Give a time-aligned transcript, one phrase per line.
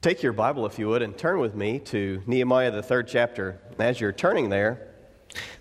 [0.00, 3.58] Take your Bible, if you would, and turn with me to Nehemiah, the third chapter.
[3.80, 4.94] As you're turning there,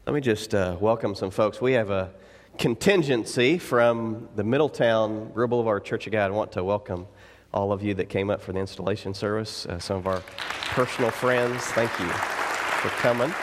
[0.06, 1.60] let me just uh, welcome some folks.
[1.60, 2.12] We have a
[2.60, 6.30] contingency from the Middletown Breiel Boulevard Church of God.
[6.30, 7.08] I want to welcome
[7.52, 10.22] all of you that came up for the installation service, uh, some of our
[10.66, 11.64] personal friends.
[11.70, 13.34] Thank you for coming.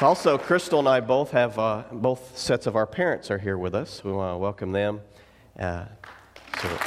[0.00, 3.74] Also, Crystal and I both have uh, both sets of our parents are here with
[3.74, 4.02] us.
[4.02, 5.02] We want to welcome them.
[6.64, 6.78] Uh,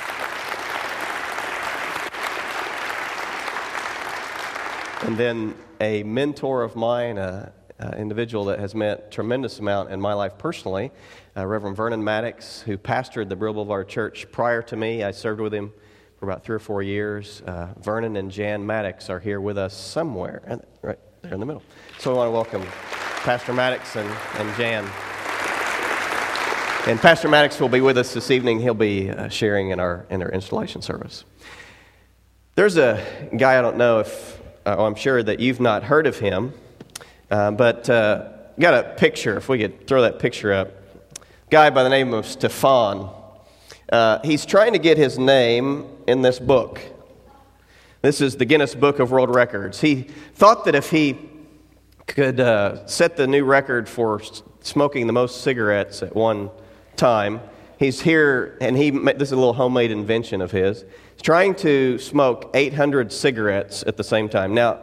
[5.03, 7.51] and then a mentor of mine, an
[7.97, 10.91] individual that has meant tremendous amount in my life personally,
[11.35, 15.03] uh, Reverend Vernon Maddox, who pastored the Breiel Boulevard Church prior to me.
[15.03, 15.71] I served with him
[16.19, 17.41] for about three or four years.
[17.45, 21.63] Uh, Vernon and Jan Maddox are here with us somewhere, right there in the middle.
[21.99, 22.71] So I want to welcome
[23.23, 24.89] Pastor Maddox and, and Jan.
[26.87, 28.61] And Pastor Maddox will be with us this evening.
[28.61, 31.25] He'll be uh, sharing in our, in our installation service.
[32.55, 36.17] There's a guy, I don't know if, uh, I'm sure that you've not heard of
[36.17, 36.53] him,
[37.29, 40.71] uh, but uh, got a picture, if we could throw that picture up.
[41.49, 43.13] Guy by the name of Stefan.
[43.91, 46.79] Uh, he's trying to get his name in this book.
[48.01, 49.81] This is the Guinness Book of World Records.
[49.81, 50.03] He
[50.35, 51.17] thought that if he
[52.05, 54.21] could uh, set the new record for
[54.61, 56.49] smoking the most cigarettes at one
[56.97, 57.41] time.
[57.79, 60.83] He's here, and he this is a little homemade invention of his.
[61.13, 64.53] He's trying to smoke 800 cigarettes at the same time.
[64.53, 64.79] Now,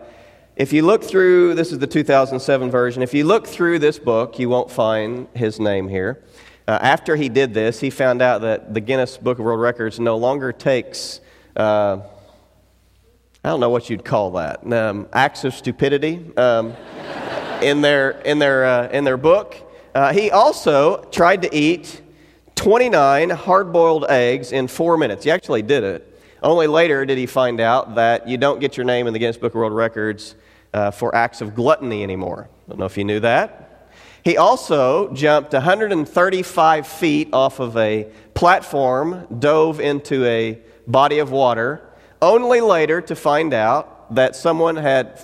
[0.56, 3.02] if you look through, this is the 2007 version.
[3.02, 6.22] If you look through this book, you won't find his name here.
[6.68, 9.98] Uh, after he did this, he found out that the Guinness Book of World Records
[9.98, 11.20] no longer takes,
[11.56, 11.98] uh,
[13.42, 16.74] I don't know what you'd call that, um, acts of stupidity um,
[17.60, 19.56] in their, in their, uh, in their book.
[19.92, 22.00] Uh, he also tried to eat
[22.54, 25.24] 29 hard boiled eggs in four minutes.
[25.24, 26.10] He actually did it.
[26.42, 29.38] Only later did he find out that you don't get your name in the Guinness
[29.38, 30.34] Book of World Records
[30.72, 32.48] uh, for acts of gluttony anymore.
[32.66, 33.88] I don't know if you knew that.
[34.24, 41.86] He also jumped 135 feet off of a platform, dove into a body of water,
[42.22, 45.20] only later to find out that someone had,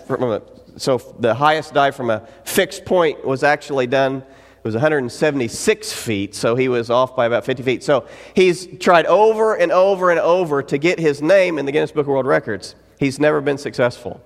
[0.76, 4.22] so the highest dive from a fixed point was actually done
[4.60, 7.82] it was 176 feet, so he was off by about 50 feet.
[7.82, 8.06] So
[8.36, 12.02] he's tried over and over and over to get his name in the Guinness Book
[12.02, 12.74] of World Records.
[12.98, 14.20] He's never been successful.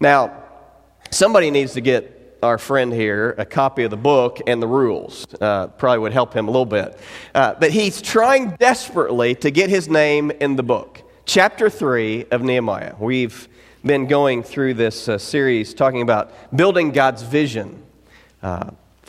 [0.00, 0.42] Now,
[1.12, 5.24] somebody needs to get our friend here a copy of the book and the rules.
[5.40, 6.98] Uh, probably would help him a little bit.
[7.32, 11.02] Uh, but he's trying desperately to get his name in the book.
[11.26, 12.96] Chapter 3 of Nehemiah.
[12.98, 13.48] We've
[13.84, 17.84] been going through this uh, series talking about building God's vision.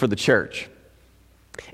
[0.01, 0.67] For the church.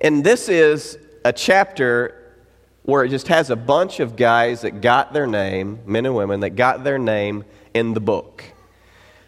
[0.02, 2.36] And this is a chapter
[2.84, 6.42] where it just has a bunch of guys that got their name, men and women,
[6.42, 8.44] that got their name in the book.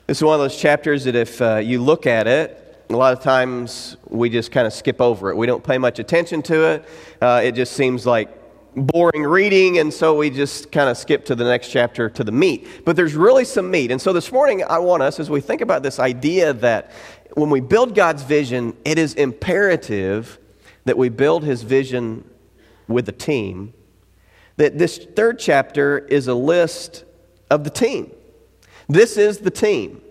[0.07, 3.13] This is one of those chapters that if uh, you look at it, a lot
[3.13, 5.37] of times we just kind of skip over it.
[5.37, 6.85] We don't pay much attention to it.
[7.21, 8.29] Uh, it just seems like
[8.75, 12.31] boring reading, and so we just kind of skip to the next chapter to the
[12.33, 12.67] meat.
[12.83, 13.91] But there's really some meat.
[13.91, 16.91] And so this morning, I want us, as we think about this idea that
[17.33, 20.39] when we build God's vision, it is imperative
[20.85, 22.29] that we build his vision
[22.87, 23.73] with a team.
[24.57, 27.05] That this third chapter is a list
[27.49, 28.11] of the team.
[28.87, 30.01] This is the team.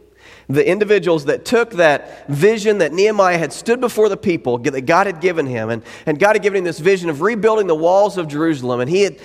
[0.49, 5.07] The individuals that took that vision that Nehemiah had stood before the people that God
[5.07, 8.17] had given him, and, and God had given him this vision of rebuilding the walls
[8.17, 8.81] of Jerusalem.
[8.81, 9.19] And he, had,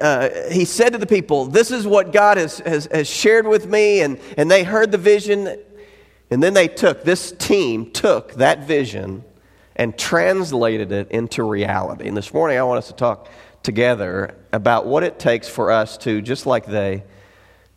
[0.00, 3.66] uh, he said to the people, This is what God has, has, has shared with
[3.66, 4.00] me.
[4.00, 5.58] And, and they heard the vision
[6.30, 9.24] and then they took, this team took that vision
[9.76, 12.06] and translated it into reality.
[12.06, 13.28] And this morning I want us to talk
[13.62, 17.04] together about what it takes for us to, just like they,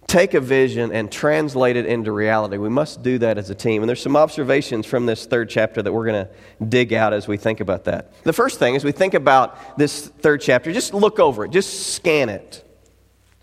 [0.08, 2.58] take a vision and translate it into reality.
[2.58, 3.82] We must do that as a team.
[3.82, 7.28] And there's some observations from this third chapter that we're going to dig out as
[7.28, 8.14] we think about that.
[8.24, 11.94] The first thing is we think about this third chapter, just look over it, just
[11.94, 12.63] scan it.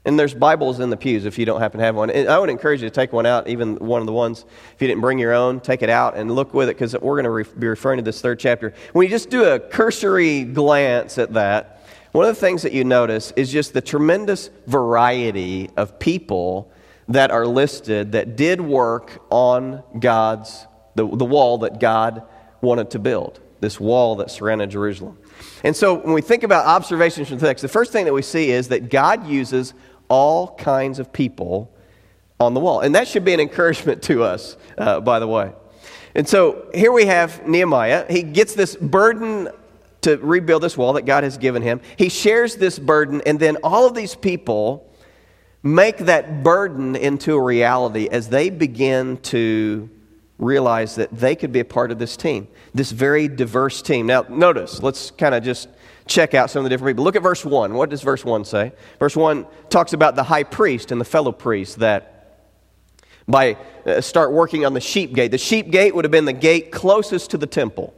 [0.06, 2.08] And there's Bibles in the pews if you don't happen to have one.
[2.08, 4.46] And I would encourage you to take one out, even one of the ones.
[4.74, 7.16] If you didn't bring your own, take it out and look with it because we're
[7.16, 8.72] going to re- be referring to this third chapter.
[8.94, 12.82] When you just do a cursory glance at that, one of the things that you
[12.82, 16.72] notice is just the tremendous variety of people
[17.08, 22.22] that are listed that did work on God's, the, the wall that God
[22.62, 25.18] wanted to build, this wall that surrounded Jerusalem.
[25.62, 28.22] And so when we think about observations from the text, the first thing that we
[28.22, 29.74] see is that God uses
[30.10, 31.72] all kinds of people
[32.38, 32.80] on the wall.
[32.80, 35.52] And that should be an encouragement to us, uh, by the way.
[36.14, 38.04] And so here we have Nehemiah.
[38.10, 39.48] He gets this burden
[40.02, 41.80] to rebuild this wall that God has given him.
[41.96, 44.90] He shares this burden, and then all of these people
[45.62, 49.90] make that burden into a reality as they begin to
[50.38, 54.06] realize that they could be a part of this team, this very diverse team.
[54.06, 55.68] Now, notice, let's kind of just
[56.10, 57.04] check out some of the different people.
[57.04, 57.72] Look at verse 1.
[57.72, 58.72] What does verse 1 say?
[58.98, 62.16] Verse 1 talks about the high priest and the fellow priest that
[63.28, 65.30] by uh, start working on the sheep gate.
[65.30, 67.94] The sheep gate would have been the gate closest to the temple.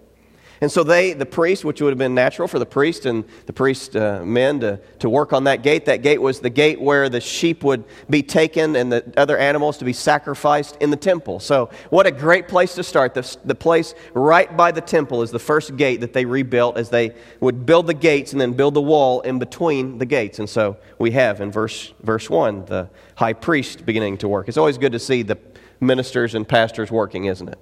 [0.62, 3.53] And so they, the priest, which would have been natural for the priest and the
[3.53, 7.09] priest uh, men to, to work on that gate, that gate was the gate where
[7.09, 11.41] the sheep would be taken and the other animals to be sacrificed in the temple.
[11.41, 13.12] So, what a great place to start.
[13.12, 16.91] The, the place right by the temple is the first gate that they rebuilt as
[16.91, 20.38] they would build the gates and then build the wall in between the gates.
[20.38, 24.47] And so we have in verse, verse 1 the high priest beginning to work.
[24.47, 25.38] It's always good to see the
[25.81, 27.58] ministers and pastors working, isn't it?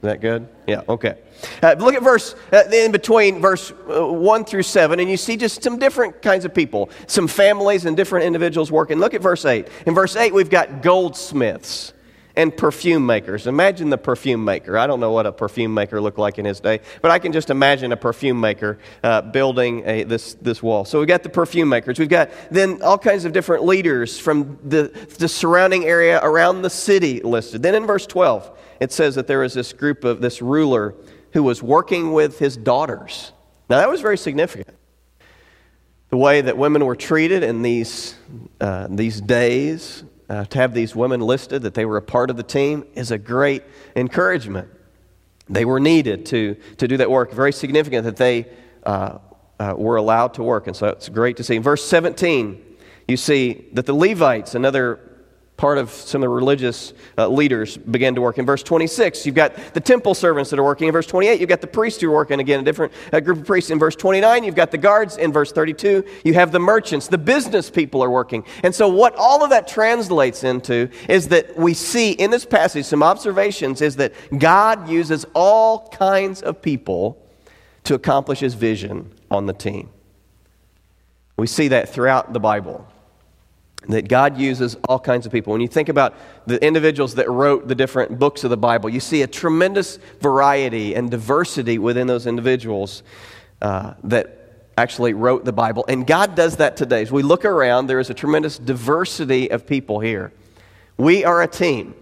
[0.00, 0.48] Is that good?
[0.66, 1.18] Yeah, okay.
[1.62, 5.36] Uh, look at verse, uh, in between verse uh, 1 through 7, and you see
[5.36, 8.98] just some different kinds of people, some families and different individuals working.
[8.98, 9.68] Look at verse 8.
[9.84, 11.92] In verse 8, we've got goldsmiths
[12.36, 13.46] and perfume makers.
[13.46, 14.78] Imagine the perfume maker.
[14.78, 17.32] I don't know what a perfume maker looked like in his day, but I can
[17.32, 20.84] just imagine a perfume maker uh, building a, this, this wall.
[20.84, 21.98] So we've got the perfume makers.
[21.98, 24.88] We've got then all kinds of different leaders from the,
[25.18, 27.62] the surrounding area around the city listed.
[27.62, 30.94] Then in verse 12, it says that there was this group of this ruler
[31.32, 33.32] who was working with his daughters.
[33.68, 34.76] Now, that was very significant.
[36.08, 38.16] The way that women were treated in these,
[38.60, 42.36] uh, these days, uh, to have these women listed, that they were a part of
[42.36, 43.64] the team, is a great
[43.96, 44.68] encouragement.
[45.48, 47.32] They were needed to, to do that work.
[47.32, 48.46] Very significant that they
[48.84, 49.18] uh,
[49.58, 50.68] uh were allowed to work.
[50.68, 51.56] And so it's great to see.
[51.56, 52.62] In verse 17,
[53.08, 55.00] you see that the Levites, another
[55.60, 58.38] part of some of the religious uh, leaders began to work.
[58.38, 60.88] In verse 26, you've got the temple servants that are working.
[60.88, 62.40] In verse 28, you've got the priests who are working.
[62.40, 63.70] Again, a different uh, group of priests.
[63.70, 65.18] In verse 29, you've got the guards.
[65.18, 67.08] In verse 32, you have the merchants.
[67.08, 68.42] The business people are working.
[68.62, 72.86] And so, what all of that translates into is that we see in this passage
[72.86, 77.22] some observations is that God uses all kinds of people
[77.84, 79.90] to accomplish his vision on the team.
[81.36, 82.90] We see that throughout the Bible
[83.88, 85.52] that God uses all kinds of people.
[85.52, 86.14] When you think about
[86.46, 90.94] the individuals that wrote the different books of the Bible, you see a tremendous variety
[90.94, 93.02] and diversity within those individuals
[93.62, 94.36] uh, that
[94.76, 95.84] actually wrote the Bible.
[95.88, 97.02] And God does that today.
[97.02, 100.32] As we look around, there is a tremendous diversity of people here.
[100.96, 101.94] We are a team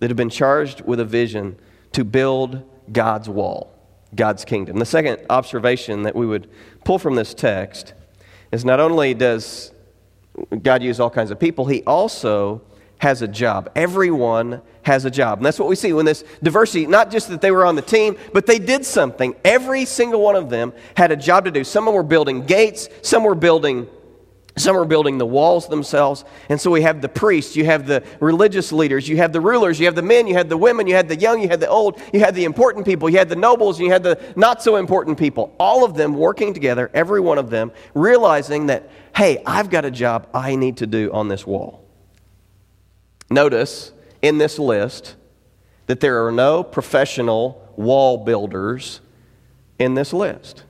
[0.00, 1.58] that have been charged with a vision
[1.92, 3.72] to build God's wall,
[4.14, 4.78] God's kingdom.
[4.78, 6.50] The second observation that we would
[6.84, 7.94] pull from this text
[8.50, 9.71] is not only does
[10.62, 12.62] God used all kinds of people, He also
[12.98, 13.68] has a job.
[13.74, 15.38] Everyone has a job.
[15.38, 17.82] And that's what we see when this diversity, not just that they were on the
[17.82, 19.34] team, but they did something.
[19.44, 21.64] Every single one of them had a job to do.
[21.64, 23.88] Some of them were building gates, some were building
[24.56, 26.24] some were building the walls themselves.
[26.48, 29.80] And so we have the priests, you have the religious leaders, you have the rulers,
[29.80, 31.68] you have the men, you have the women, you had the young, you had the
[31.68, 34.62] old, you had the important people, you had the nobles, and you had the not
[34.62, 35.54] so important people.
[35.58, 39.90] All of them working together, every one of them, realizing that, hey, I've got a
[39.90, 41.82] job I need to do on this wall.
[43.30, 45.16] Notice in this list
[45.86, 49.00] that there are no professional wall builders
[49.78, 50.64] in this list.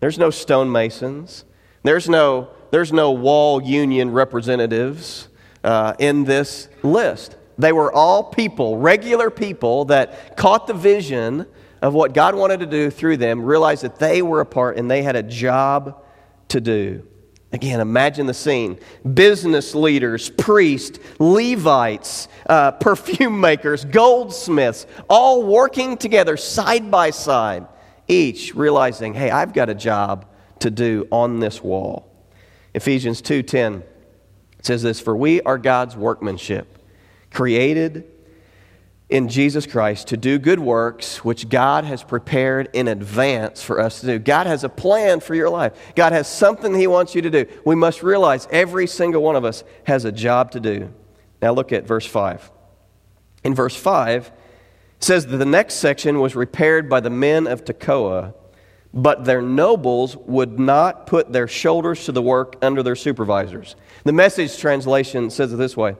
[0.00, 1.44] There's no stonemasons.
[1.82, 5.28] There's no, there's no wall union representatives
[5.64, 7.36] uh, in this list.
[7.58, 11.46] They were all people, regular people that caught the vision
[11.82, 14.90] of what God wanted to do through them, realized that they were a part and
[14.90, 16.02] they had a job
[16.48, 17.06] to do.
[17.52, 18.78] Again, imagine the scene.
[19.14, 27.66] Business leaders, priests, Levites, uh, perfume makers, goldsmiths, all working together side by side,
[28.06, 30.26] each realizing, hey, I've got a job
[30.60, 32.06] to do on this wall.
[32.74, 33.82] Ephesians 2:10
[34.62, 36.78] says this, "For we are God's workmanship,
[37.30, 38.04] created
[39.08, 44.00] in Jesus Christ to do good works which God has prepared in advance for us
[44.00, 44.18] to do.
[44.18, 45.72] God has a plan for your life.
[45.94, 47.46] God has something He wants you to do.
[47.64, 50.90] We must realize every single one of us has a job to do.
[51.40, 52.50] Now look at verse 5.
[53.44, 57.64] In verse 5, it says that the next section was repaired by the men of
[57.64, 58.34] Tekoa
[58.94, 63.76] but their nobles would not put their shoulders to the work under their supervisors.
[64.04, 65.96] The message translation says it this way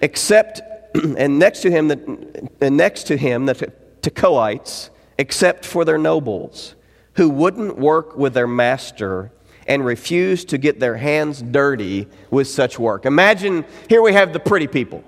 [0.00, 0.60] except
[1.16, 3.54] and next to him the, and next to him the
[4.02, 6.74] Tekoites except for their nobles
[7.14, 9.32] who wouldn't work with their master
[9.66, 13.06] and refused to get their hands dirty with such work.
[13.06, 15.02] Imagine here we have the pretty people.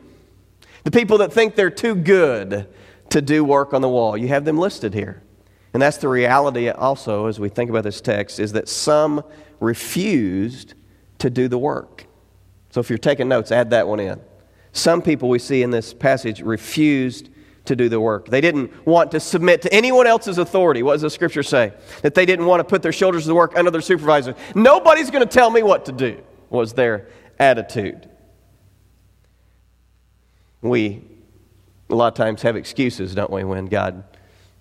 [0.85, 2.69] The people that think they're too good
[3.11, 4.17] to do work on the wall.
[4.17, 5.23] You have them listed here.
[5.77, 9.23] And that's the reality also as we think about this text is that some
[9.61, 10.73] refused
[11.19, 12.07] to do the work.
[12.71, 14.19] So if you're taking notes, add that one in.
[14.73, 17.29] Some people we see in this passage refused
[17.67, 18.29] to do the work.
[18.29, 20.83] They didn't want to submit to anyone else's authority.
[20.83, 21.75] What does the scripture say?
[22.01, 24.35] That they didn't want to put their shoulders to the work under their supervisor.
[24.55, 28.09] Nobody's going to tell me what to do, was their attitude.
[30.63, 31.05] We,
[31.91, 34.05] a lot of times, have excuses, don't we, when God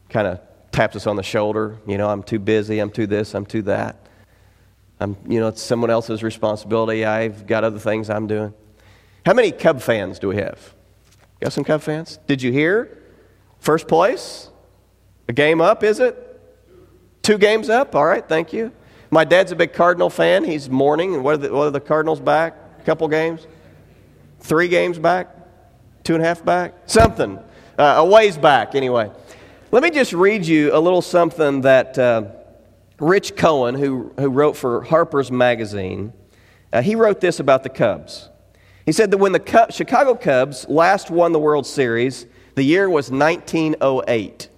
[0.09, 0.41] kind of
[0.75, 1.77] taps us on the shoulder.
[1.87, 3.95] You know, I'm too busy, I'm too this, I'm too that.
[4.99, 7.05] I'm, you know, it's someone else's responsibility.
[7.05, 8.53] I've got other things I'm doing.
[9.25, 10.73] How many Cub fans do we have?
[11.39, 12.19] Got some Cub fans?
[12.27, 13.01] Did you hear?
[13.59, 14.49] First place?
[15.27, 16.21] A game up, is it?
[17.23, 17.95] Two games up?
[17.95, 18.71] All right, thank you.
[19.11, 20.43] My dad's a big Cardinal fan.
[20.43, 21.23] He's mourning.
[21.23, 22.55] What are the, what are the Cardinals back?
[22.79, 23.47] A couple games?
[24.41, 25.35] Three games back?
[26.03, 26.73] Two and a half back?
[26.85, 27.39] Something.
[27.77, 29.09] Uh, a ways back, anyway.
[29.71, 32.25] Let me just read you a little something that uh,
[32.99, 36.13] Rich Cohen, who, who wrote for Harper's Magazine,
[36.71, 38.29] uh, he wrote this about the Cubs.
[38.85, 43.09] He said that when the Chicago Cubs last won the World Series, the year was
[43.09, 44.49] 1908.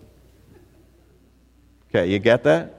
[1.89, 2.73] Okay, you get that?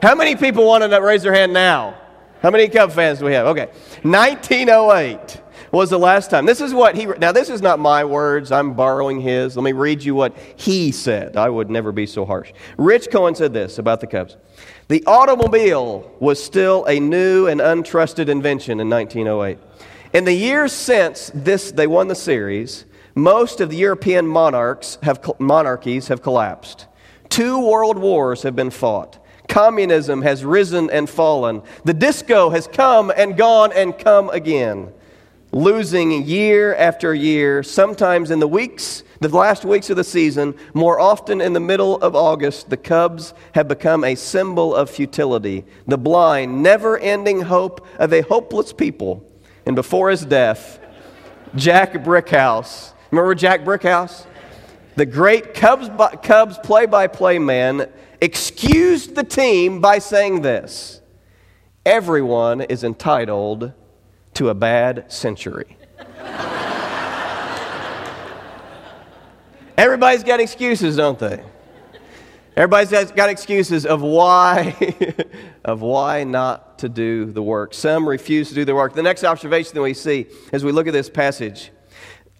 [0.00, 1.94] How many people want to raise their hand now?
[2.40, 3.46] How many Cub fans do we have?
[3.48, 3.66] Okay,
[4.02, 6.46] 1908 was the last time.
[6.46, 9.56] This is what he, now this is not my words, I'm borrowing his.
[9.56, 11.36] Let me read you what he said.
[11.36, 12.52] I would never be so harsh.
[12.76, 14.36] Rich Cohen said this about the Cubs
[14.88, 19.58] The automobile was still a new and untrusted invention in 1908.
[20.12, 22.84] In the years since this, they won the series,
[23.14, 26.86] most of the European monarchs have, monarchies have collapsed.
[27.28, 29.24] Two world wars have been fought.
[29.46, 31.62] Communism has risen and fallen.
[31.84, 34.92] The disco has come and gone and come again
[35.52, 41.00] losing year after year, sometimes in the weeks, the last weeks of the season, more
[41.00, 45.98] often in the middle of August, the Cubs have become a symbol of futility, the
[45.98, 49.26] blind, never ending hope of a hopeless people.
[49.66, 50.78] And before his death,
[51.54, 54.26] Jack Brickhouse, remember Jack Brickhouse?
[54.96, 55.88] The great Cubs,
[56.22, 57.88] Cubs play-by-play man
[58.20, 61.00] excused the team by saying this
[61.84, 63.72] Everyone is entitled
[64.40, 65.76] to a bad century.
[69.76, 71.44] Everybody's got excuses, don't they?
[72.56, 74.74] Everybody's got excuses of why,
[75.64, 77.74] of why not to do the work.
[77.74, 78.94] Some refuse to do the work.
[78.94, 81.70] The next observation that we see as we look at this passage,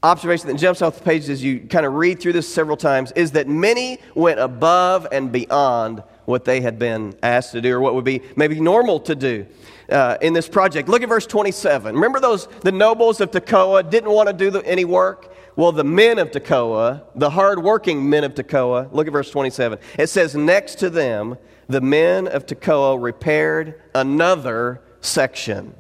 [0.03, 3.13] observation that jumps off the page as you kind of read through this several times,
[3.13, 7.81] is that many went above and beyond what they had been asked to do or
[7.81, 9.47] what would be maybe normal to do
[9.91, 10.89] uh, in this project.
[10.89, 11.95] Look at verse 27.
[11.95, 15.35] Remember those, the nobles of Tekoa didn't want to do the, any work?
[15.57, 19.79] Well, the men of Tekoa, the hardworking men of Tekoa, look at verse 27.
[19.99, 21.37] It says, Next to them,
[21.69, 25.75] the men of Tekoa repaired another section.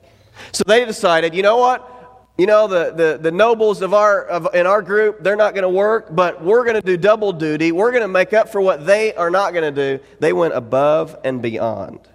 [0.53, 1.97] So they decided, you know what?
[2.37, 5.63] You know, the, the, the nobles of our, of, in our group, they're not going
[5.63, 7.71] to work, but we're going to do double duty.
[7.71, 10.05] We're going to make up for what they are not going to do.
[10.21, 12.10] They went above and beyond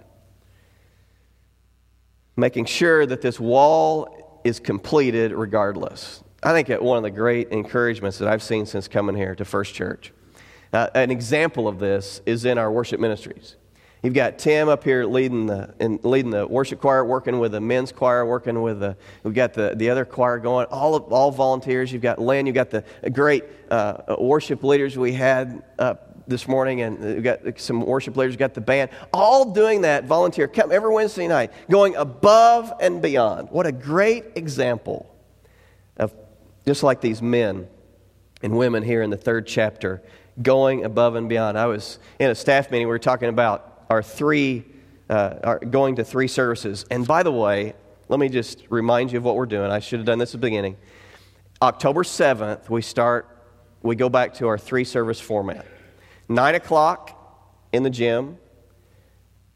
[2.36, 6.22] making sure that this wall is completed regardless.
[6.42, 9.44] I think it one of the great encouragements that I've seen since coming here to
[9.44, 10.12] First Church.
[10.72, 13.56] Uh, an example of this is in our worship ministries.
[14.02, 17.60] You've got Tim up here leading the, in, leading the worship choir, working with the
[17.60, 21.30] men's choir, working with the, we've got the, the other choir going, all, of, all
[21.30, 21.92] volunteers.
[21.92, 25.62] You've got Lynn, you've got the great uh, worship leaders we had
[26.26, 30.48] this morning, and we got some worship leaders, got the band, all doing that volunteer,
[30.48, 33.50] come every Wednesday night, going above and beyond.
[33.50, 35.14] What a great example
[35.96, 36.12] of
[36.66, 37.68] just like these men
[38.42, 40.02] and women here in the third chapter,
[40.42, 41.58] going above and beyond.
[41.58, 44.64] I was in a staff meeting, we were talking about our three,
[45.08, 46.84] uh, our, going to three services.
[46.90, 47.74] And by the way,
[48.08, 49.70] let me just remind you of what we're doing.
[49.70, 50.76] I should have done this at the beginning.
[51.62, 53.28] October 7th, we start,
[53.82, 55.66] we go back to our three service format.
[56.28, 57.12] 9 o'clock
[57.72, 58.38] in the gym,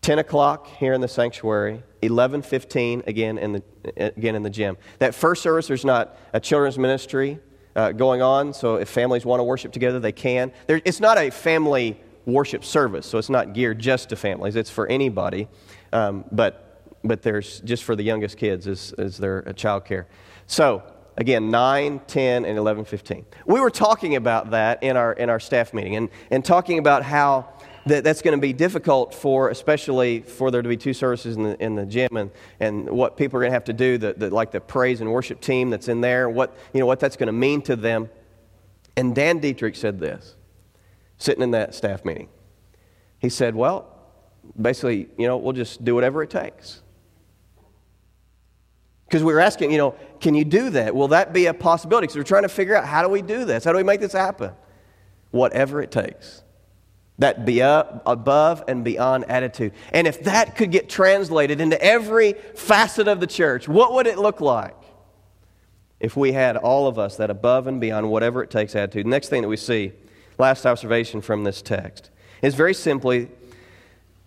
[0.02, 3.62] 10 o'clock here in the sanctuary, 11:15 again in the
[3.96, 4.76] again in the gym.
[4.98, 7.38] That first service, there's not a children's ministry
[7.76, 10.52] uh, going on, so if families want to worship together, they can.
[10.66, 14.56] There, it's not a family worship service, so it's not geared just to families.
[14.56, 15.48] It's for anybody,
[15.92, 16.66] um, but
[17.04, 20.06] but there's just for the youngest kids is is there a child care.
[20.46, 20.82] So
[21.20, 23.26] Again, 9, 10, and 11, 15.
[23.44, 27.02] We were talking about that in our, in our staff meeting and, and talking about
[27.02, 27.46] how
[27.84, 31.42] that, that's going to be difficult for, especially for there to be two services in
[31.42, 34.14] the, in the gym and, and what people are going to have to do, the,
[34.14, 37.16] the, like the praise and worship team that's in there, what, you know, what that's
[37.16, 38.08] going to mean to them.
[38.96, 40.36] And Dan Dietrich said this
[41.18, 42.30] sitting in that staff meeting.
[43.18, 43.94] He said, Well,
[44.58, 46.80] basically, you know, we'll just do whatever it takes.
[49.11, 50.95] Because we were asking, you know, can you do that?
[50.95, 52.05] Will that be a possibility?
[52.05, 53.64] Because we're trying to figure out how do we do this?
[53.64, 54.52] How do we make this happen?
[55.33, 56.45] Whatever it takes.
[57.19, 59.73] That be above and beyond attitude.
[59.93, 64.17] And if that could get translated into every facet of the church, what would it
[64.17, 64.76] look like?
[65.99, 69.09] If we had all of us that above and beyond whatever it takes attitude.
[69.09, 69.93] Next thing that we see,
[70.38, 72.11] last observation from this text,
[72.43, 73.29] is very simply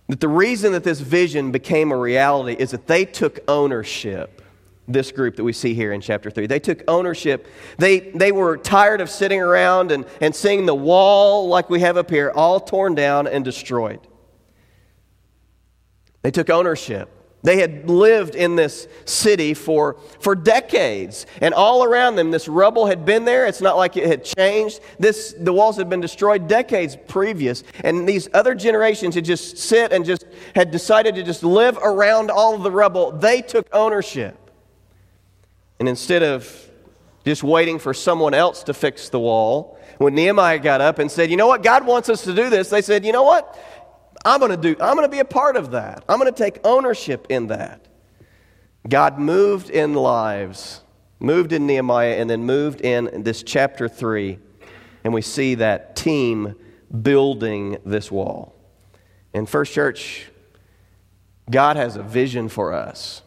[0.09, 4.41] that the reason that this vision became a reality is that they took ownership
[4.87, 6.47] this group that we see here in chapter 3.
[6.47, 7.47] They took ownership.
[7.77, 11.97] They, they were tired of sitting around and, and seeing the wall like we have
[11.97, 13.99] up here all torn down and destroyed.
[16.21, 17.09] They took ownership.
[17.43, 22.85] They had lived in this city for, for decades, and all around them, this rubble
[22.85, 23.45] had been there.
[23.45, 24.79] It's not like it had changed.
[24.97, 29.91] This, the walls had been destroyed decades previous, and these other generations had just sit
[29.91, 30.25] and just
[30.55, 33.11] had decided to just live around all of the rubble.
[33.11, 34.37] They took ownership.
[35.83, 36.49] And instead of
[37.25, 41.29] just waiting for someone else to fix the wall, when Nehemiah got up and said,
[41.29, 41.61] You know what?
[41.61, 43.59] God wants us to do this, they said, You know what?
[44.23, 46.05] I'm going to do I'm going to be a part of that.
[46.07, 47.85] I'm going to take ownership in that.
[48.87, 50.79] God moved in lives,
[51.19, 54.39] moved in Nehemiah and then moved in this chapter 3
[55.03, 56.55] and we see that team
[57.01, 58.55] building this wall.
[59.33, 60.31] In First Church
[61.51, 63.22] God has a vision for us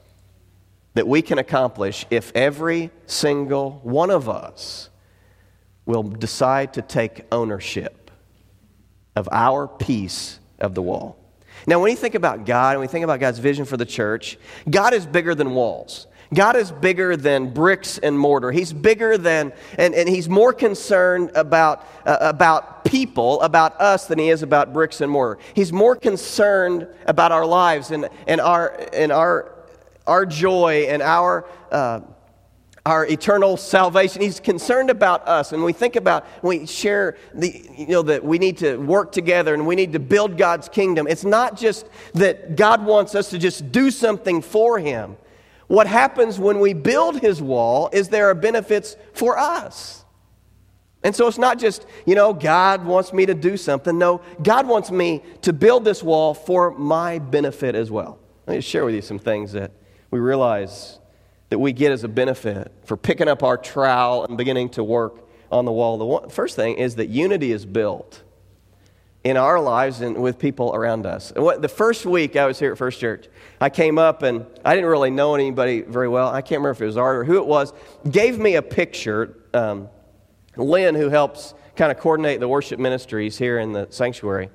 [0.96, 4.88] that we can accomplish if every single one of us
[5.84, 8.10] will decide to take ownership
[9.14, 11.18] of our piece of the wall.
[11.66, 14.38] Now, when you think about God and we think about God's vision for the church,
[14.70, 16.06] God is bigger than walls.
[16.32, 18.50] God is bigger than bricks and mortar.
[18.50, 24.18] He's bigger than, and, and He's more concerned about, uh, about people, about us, than
[24.18, 25.38] He is about bricks and mortar.
[25.52, 29.55] He's more concerned about our lives and, and, our, and our
[30.06, 32.00] our joy and our, uh,
[32.84, 34.22] our eternal salvation.
[34.22, 35.52] He's concerned about us.
[35.52, 39.54] And we think about, we share the, you know, that we need to work together
[39.54, 41.06] and we need to build God's kingdom.
[41.08, 45.16] It's not just that God wants us to just do something for Him.
[45.66, 50.04] What happens when we build His wall is there are benefits for us.
[51.02, 53.98] And so it's not just, you know, God wants me to do something.
[53.98, 58.18] No, God wants me to build this wall for my benefit as well.
[58.46, 59.72] Let me share with you some things that
[60.10, 60.98] we realize
[61.50, 65.20] that we get as a benefit for picking up our trowel and beginning to work
[65.50, 65.98] on the wall.
[65.98, 68.22] The one, first thing is that unity is built
[69.22, 71.32] in our lives and with people around us.
[71.34, 73.26] What, the first week I was here at First Church,
[73.60, 76.28] I came up and I didn't really know anybody very well.
[76.28, 77.72] I can't remember if it was Art or who it was.
[78.08, 79.36] Gave me a picture.
[79.52, 79.88] Um,
[80.56, 84.50] Lynn, who helps kind of coordinate the worship ministries here in the sanctuary,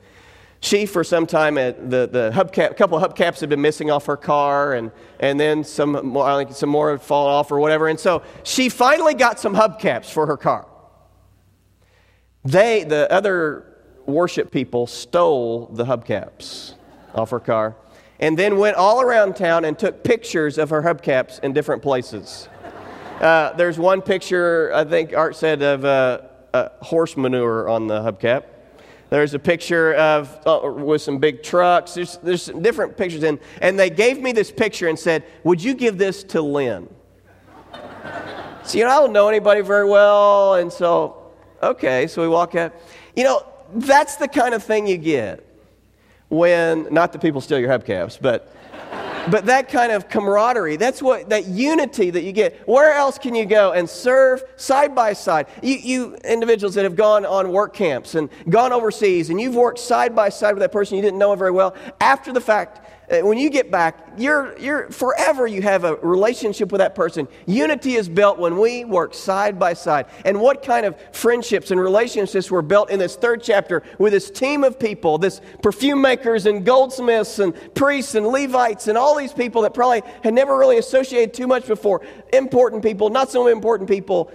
[0.62, 4.16] she, for some time, the, the hubcap, couple of hubcaps had been missing off her
[4.16, 7.88] car, and, and then some more, I think some more had fallen off or whatever.
[7.88, 10.68] And so she finally got some hubcaps for her car.
[12.46, 13.66] They, the other
[14.06, 16.76] worship people, stole the hubcaps
[17.16, 17.76] off her car
[18.20, 22.48] and then went all around town and took pictures of her hubcaps in different places.
[23.20, 26.22] Uh, there's one picture, I think Art said, of uh,
[26.54, 28.44] uh, horse manure on the hubcap.
[29.12, 31.96] There's a picture of uh, with some big trucks.
[31.96, 35.74] There's, there's different pictures in, and they gave me this picture and said, "Would you
[35.74, 36.88] give this to Lynn?"
[38.64, 42.56] so you know, I don't know anybody very well, and so okay, so we walk
[42.56, 42.74] out.
[43.14, 45.46] You know, that's the kind of thing you get
[46.30, 48.56] when not that people steal your hubcaps, but
[49.30, 52.68] but that kind of camaraderie, that's what, that unity that you get.
[52.68, 55.48] Where else can you go and serve side by side?
[55.62, 59.80] You, you individuals that have gone on work camps and gone overseas and you've worked
[59.80, 62.80] side by side with that person you didn't know very well, after the fact,
[63.12, 67.28] Uh, when you get back, you're, you're forever you have a relationship with that person.
[67.46, 70.06] Unity is built when we work side by side.
[70.24, 74.32] And what kind of friendships and relationships were built in this third chapter with this
[74.32, 79.34] team of people, this perfume makers and goldsmiths and priests and Levites and all these
[79.34, 82.02] people that probably had never really associated too much before.
[82.32, 84.32] Important people, not so important people,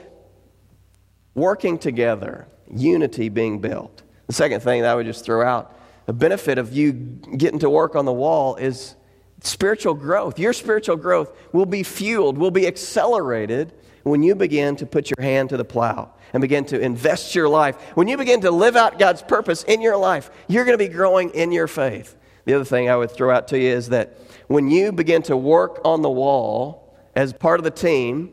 [1.34, 4.02] working together, unity being built.
[4.26, 5.75] The second thing that I would just throw out
[6.06, 8.94] the benefit of you getting to work on the wall is
[9.42, 10.38] spiritual growth.
[10.38, 13.72] Your spiritual growth will be fueled, will be accelerated
[14.04, 17.48] when you begin to put your hand to the plow and begin to invest your
[17.48, 17.76] life.
[17.96, 20.92] When you begin to live out God's purpose in your life, you're going to be
[20.92, 22.16] growing in your faith.
[22.44, 24.16] The other thing I would throw out to you is that
[24.46, 28.32] when you begin to work on the wall as part of the team,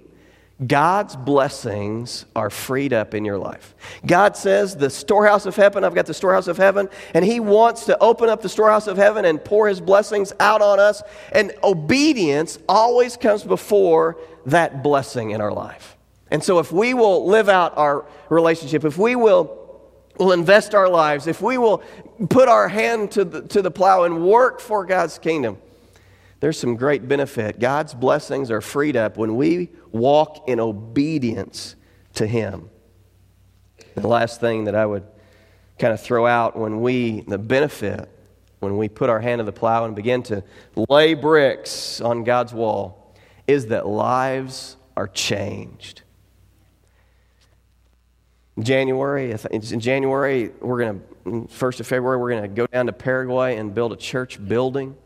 [0.66, 3.76] God's blessings are freed up in your life.
[4.06, 7.86] God says, The storehouse of heaven, I've got the storehouse of heaven, and He wants
[7.86, 11.02] to open up the storehouse of heaven and pour His blessings out on us.
[11.32, 15.98] And obedience always comes before that blessing in our life.
[16.30, 19.60] And so, if we will live out our relationship, if we will
[20.18, 21.82] will invest our lives, if we will
[22.30, 25.58] put our hand to the, to the plow and work for God's kingdom,
[26.44, 27.58] there's some great benefit.
[27.58, 31.78] God's blessings are freed up when we walk in obedience
[32.16, 32.70] to Him.
[33.96, 35.06] The last thing that I would
[35.80, 38.10] kind of throw out when we, the benefit,
[38.60, 40.44] when we put our hand to the plow and begin to
[40.90, 43.16] lay bricks on God's wall,
[43.48, 46.02] is that lives are changed.
[48.60, 52.92] January, in January, we're going to, 1st of February, we're going to go down to
[52.92, 54.98] Paraguay and build a church building.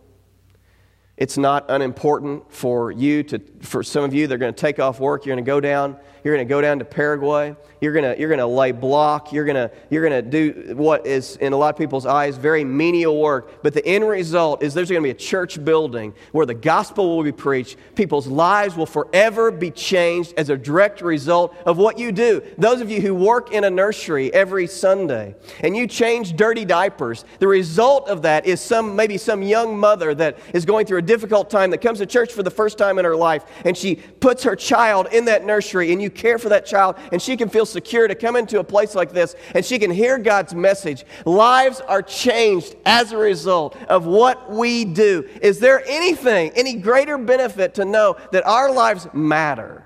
[1.18, 5.00] It's not unimportant for you to, for some of you, they're going to take off
[5.00, 5.26] work.
[5.26, 7.56] You're going to go down you're going to go down to Paraguay.
[7.80, 9.32] You're going to, you're going to lay block.
[9.32, 12.36] You're going to, you're going to do what is, in a lot of people's eyes,
[12.36, 13.64] very menial work.
[13.64, 17.16] But the end result is there's going to be a church building where the gospel
[17.16, 17.78] will be preached.
[17.96, 22.44] People's lives will forever be changed as a direct result of what you do.
[22.58, 27.24] Those of you who work in a nursery every Sunday and you change dirty diapers,
[27.40, 31.04] the result of that is some, maybe some young mother that is going through a
[31.08, 33.96] difficult time that comes to church for the first time in her life and she
[33.96, 37.50] puts her child in that nursery and you care for that child and she can
[37.50, 41.06] feel secure to come into a place like this and she can hear God's message.
[41.26, 45.28] Lives are changed as a result of what we do.
[45.42, 49.86] Is there anything, any greater benefit to know that our lives matter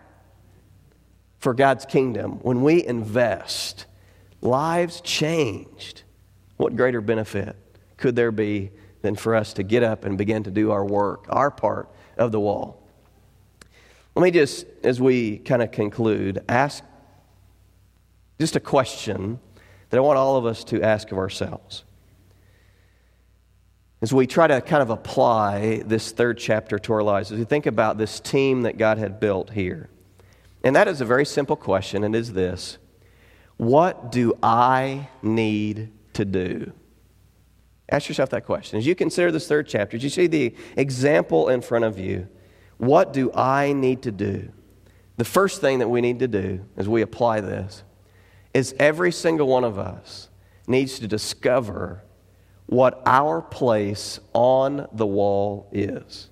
[1.38, 3.86] for God's kingdom when we invest?
[4.42, 6.04] Lives changed.
[6.58, 7.56] What greater benefit
[7.98, 11.26] could there be than for us to get up and begin to do our work,
[11.30, 12.82] our part of the wall?
[14.16, 16.84] Let me just, as we kind of conclude, ask
[18.40, 19.40] just a question
[19.90, 21.84] that I want all of us to ask of ourselves.
[24.02, 27.46] As we try to kind of apply this third chapter to our lives, as we
[27.46, 29.90] think about this team that God had built here.
[30.64, 32.78] And that is a very simple question, and is this
[33.58, 36.74] What do I need to do?
[37.92, 38.80] Ask yourself that question.
[38.80, 42.28] As you consider this third chapter, as you see the example in front of you,
[42.78, 44.52] what do I need to do?
[45.18, 47.84] The first thing that we need to do as we apply this
[48.54, 50.30] is every single one of us
[50.68, 52.02] needs to discover
[52.66, 56.30] what our place on the wall is.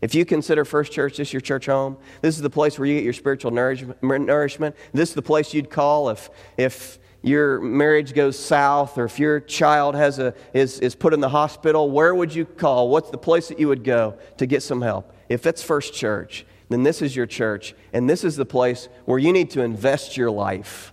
[0.00, 2.94] If you consider First Church this your church home, this is the place where you
[2.94, 4.76] get your spiritual nourishment.
[4.92, 9.40] This is the place you'd call if, if your marriage goes south or if your
[9.40, 11.90] child has a, is, is put in the hospital.
[11.90, 12.88] Where would you call?
[12.88, 15.12] What's the place that you would go to get some help?
[15.32, 19.18] if it's First Church, then this is your church, and this is the place where
[19.18, 20.92] you need to invest your life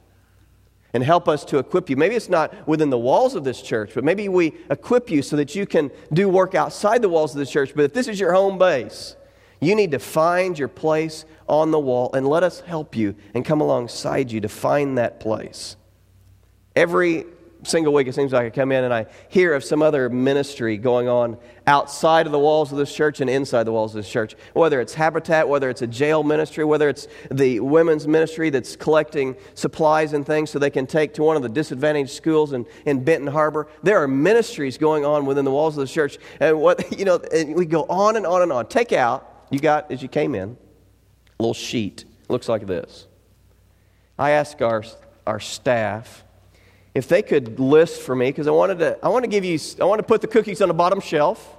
[0.94, 1.96] and help us to equip you.
[1.96, 5.36] Maybe it's not within the walls of this church, but maybe we equip you so
[5.36, 7.74] that you can do work outside the walls of the church.
[7.76, 9.16] But if this is your home base,
[9.62, 13.46] you need to find your place on the wall and let us help you and
[13.46, 15.76] come alongside you to find that place.
[16.76, 17.26] Every
[17.64, 20.78] single week, it seems like I come in and I hear of some other ministry
[20.78, 24.10] going on outside of the walls of this church and inside the walls of this
[24.10, 24.36] church.
[24.54, 29.36] Whether it's Habitat, whether it's a jail ministry, whether it's the women's ministry that's collecting
[29.56, 33.04] supplies and things so they can take to one of the disadvantaged schools in, in
[33.04, 33.68] Benton Harbor.
[33.84, 36.18] There are ministries going on within the walls of the church.
[36.40, 38.68] And what, you know, and we go on and on and on.
[38.68, 40.58] Take out, you got, as you came in,
[41.40, 42.06] a little sheet.
[42.30, 43.08] Looks like this.
[44.18, 44.84] I ask our,
[45.26, 46.24] our staff,
[47.00, 49.58] if they could list for me, because I wanted to, I want to give you,
[49.80, 51.56] I want to put the cookies on the bottom shelf.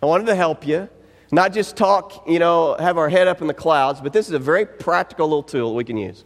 [0.00, 0.88] I wanted to help you,
[1.32, 4.34] not just talk, you know, have our head up in the clouds, but this is
[4.34, 6.24] a very practical little tool we can use.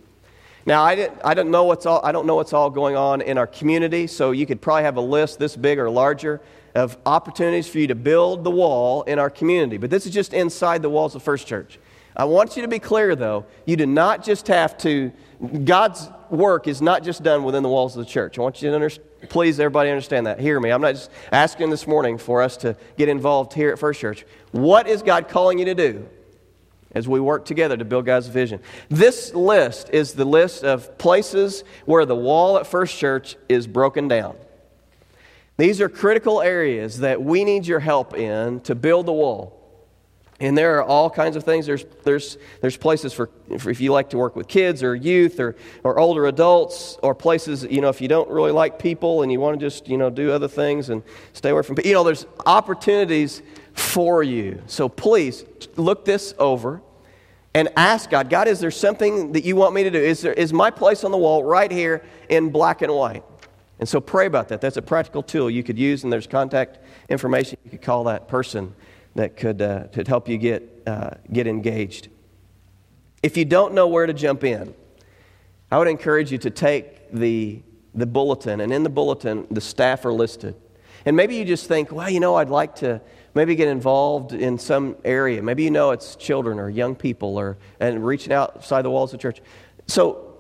[0.67, 3.23] Now, I, didn't, I, don't know what's all, I don't know what's all going on
[3.23, 6.43] in our community, so you could probably have a list this big or larger
[6.75, 9.79] of opportunities for you to build the wall in our community.
[9.79, 11.79] But this is just inside the walls of First Church.
[12.19, 15.13] I want you to be clear, though, you do not just have to,
[15.65, 18.39] God's work is not just done within the walls of the church.
[18.39, 20.41] I want you to understand, please, everybody understand that.
[20.41, 20.71] Hear me.
[20.71, 24.27] I'm not just asking this morning for us to get involved here at First Church.
[24.51, 26.09] What is God calling you to do
[26.93, 28.61] as we work together to build God's vision?
[28.89, 34.09] This list is the list of places where the wall at First Church is broken
[34.09, 34.37] down.
[35.57, 39.55] These are critical areas that we need your help in to build the wall.
[40.41, 41.67] And there are all kinds of things.
[41.67, 45.41] There's, there's, there's places for, for, if you like to work with kids or youth
[45.41, 49.33] or, or older adults, or places, you know, if you don't really like people and
[49.33, 51.89] you want to just, you know, do other things and stay away from people.
[51.89, 54.63] You know, there's opportunities for you.
[54.67, 55.45] So please
[55.77, 56.83] look this over
[57.53, 59.99] and ask God, God, is there something that you want me to do?
[59.99, 63.25] Is, there, is my place on the wall right here in black and white?
[63.81, 64.61] And so pray about that.
[64.61, 67.59] That's a practical tool you could use, and there's contact information.
[67.65, 68.75] You could call that person
[69.19, 72.07] that could, uh, help you get, uh, get engaged.
[73.21, 74.75] If you don't know where to jump in,
[75.73, 77.61] I would encourage you to take the,
[77.97, 80.55] the bulletin, and in the bulletin, the staff are listed.
[81.05, 83.01] And maybe you just think, well, you know, I'd like to
[83.35, 85.43] maybe get involved in some area.
[85.43, 89.19] Maybe you know it's children or young people or and reaching outside the walls of
[89.19, 89.41] church.
[89.89, 90.37] So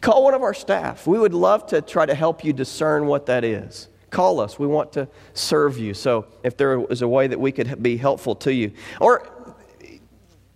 [0.00, 1.06] call one of our staff.
[1.06, 3.88] We would love to try to help you discern what that is.
[4.10, 4.58] Call us.
[4.58, 5.94] We want to serve you.
[5.94, 8.72] So if there is a way that we could be helpful to you.
[9.00, 9.28] Or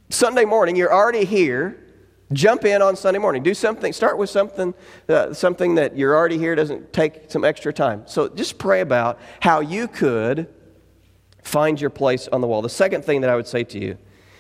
[0.09, 1.77] Sunday morning, you're already here.
[2.33, 3.43] Jump in on Sunday morning.
[3.43, 3.93] Do something.
[3.93, 4.73] Start with something,
[5.09, 8.05] uh, something that you're already here doesn't take some extra time.
[8.07, 10.49] So just pray about how you could
[11.43, 12.63] find your place on the wall.
[12.63, 13.99] The second thing that I would say to you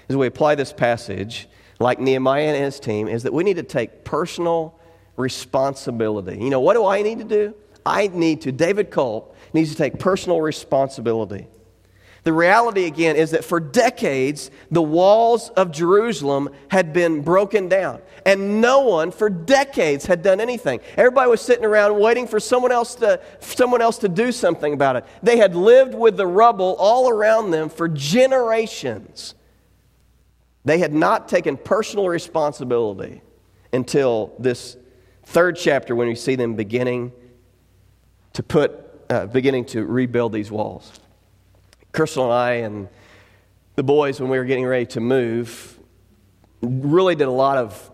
[0.09, 1.49] as we apply this passage,
[1.81, 4.79] like Nehemiah and his team, is that we need to take personal
[5.16, 6.38] responsibility.
[6.38, 7.55] You know, what do I need to do?
[7.90, 11.48] I need to, David Culp needs to take personal responsibility.
[12.22, 18.00] The reality, again, is that for decades, the walls of Jerusalem had been broken down,
[18.24, 20.81] and no one for decades had done anything.
[20.96, 24.96] Everybody was sitting around waiting for someone else to, someone else to do something about
[24.96, 25.05] it.
[25.22, 29.35] They had lived with the rubble all around them for generations.
[30.64, 33.22] They had not taken personal responsibility
[33.72, 34.76] until this
[35.24, 37.12] third chapter when we see them beginning
[38.35, 38.73] to put,
[39.11, 40.93] uh, beginning to rebuild these walls.
[41.93, 42.88] Crystal and I and
[43.75, 45.79] the boys, when we were getting ready to move,
[46.62, 47.90] really did a lot of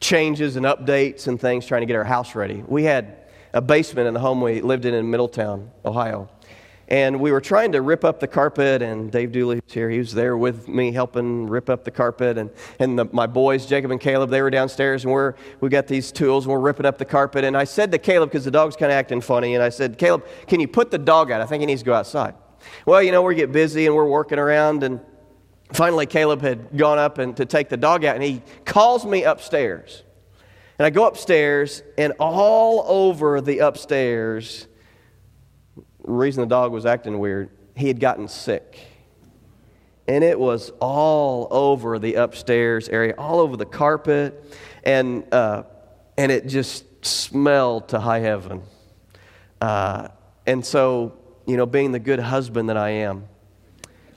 [0.00, 2.62] changes and updates and things trying to get our house ready.
[2.66, 3.16] We had
[3.52, 6.30] a basement in the home we lived in in Middletown, Ohio.
[6.88, 9.90] And we were trying to rip up the carpet, and Dave Dooley was here.
[9.90, 12.38] He was there with me helping rip up the carpet.
[12.38, 15.86] And, and the, my boys, Jacob and Caleb, they were downstairs, and we're, we got
[15.86, 17.44] these tools, and we're ripping up the carpet.
[17.44, 19.98] And I said to Caleb, because the dog's kind of acting funny, and I said,
[19.98, 21.42] Caleb, can you put the dog out?
[21.42, 22.34] I think he needs to go outside.
[22.86, 24.98] Well, you know, we get busy and we're working around, and
[25.74, 29.24] finally Caleb had gone up and to take the dog out, and he calls me
[29.24, 30.04] upstairs.
[30.78, 34.68] And I go upstairs, and all over the upstairs,
[36.08, 38.78] reason the dog was acting weird, he had gotten sick.
[40.06, 45.64] And it was all over the upstairs area, all over the carpet, and, uh,
[46.16, 48.62] and it just smelled to high heaven.
[49.60, 50.08] Uh,
[50.46, 51.18] and so
[51.48, 53.26] you know, being the good husband that I am,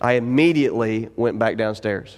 [0.02, 2.18] I immediately went back downstairs.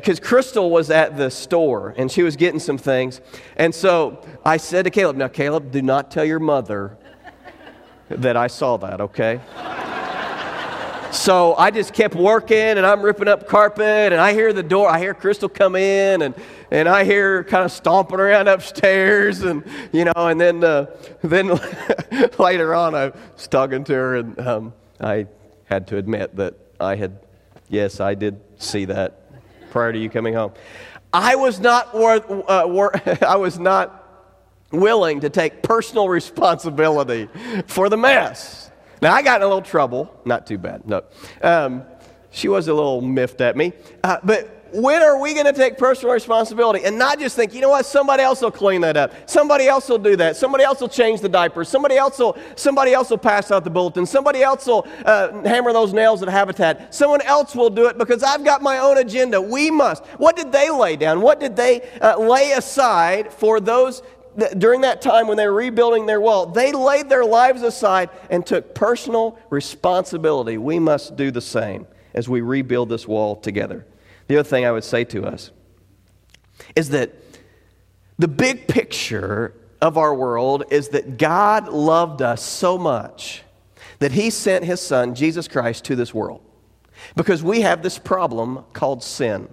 [0.00, 3.20] Because Crystal was at the store and she was getting some things.
[3.56, 6.96] And so I said to Caleb, Now, Caleb, do not tell your mother
[8.08, 9.40] that I saw that, okay?
[11.12, 14.88] so I just kept working and I'm ripping up carpet and I hear the door,
[14.88, 16.34] I hear Crystal come in and,
[16.70, 20.86] and I hear her kind of stomping around upstairs and, you know, and then, uh,
[21.22, 21.58] then
[22.38, 25.26] later on I was talking to her and um, I
[25.64, 27.18] had to admit that I had,
[27.68, 29.21] yes, I did see that
[29.72, 30.52] prior to you coming home.
[31.12, 32.94] I was not worth, uh, wor-
[33.26, 33.98] I was not
[34.70, 37.28] willing to take personal responsibility
[37.66, 38.70] for the mess.
[39.00, 40.14] Now, I got in a little trouble.
[40.24, 41.02] Not too bad, no.
[41.42, 41.84] Um,
[42.30, 43.72] she was a little miffed at me.
[44.04, 47.60] Uh, but when are we going to take personal responsibility and not just think, you
[47.60, 49.12] know what, somebody else will clean that up.
[49.28, 50.36] Somebody else will do that.
[50.36, 51.68] Somebody else will change the diapers.
[51.68, 54.06] Somebody else will, somebody else will pass out the bulletin.
[54.06, 56.94] Somebody else will uh, hammer those nails at Habitat.
[56.94, 59.40] Someone else will do it because I've got my own agenda.
[59.40, 60.04] We must.
[60.18, 61.20] What did they lay down?
[61.20, 64.02] What did they uh, lay aside for those
[64.56, 68.46] during that time when they were rebuilding their wall, they laid their lives aside and
[68.46, 70.56] took personal responsibility.
[70.56, 73.86] We must do the same as we rebuild this wall together.
[74.28, 75.50] The other thing I would say to us
[76.76, 77.12] is that
[78.18, 83.42] the big picture of our world is that God loved us so much
[83.98, 86.40] that He sent His Son, Jesus Christ, to this world.
[87.16, 89.48] Because we have this problem called sin.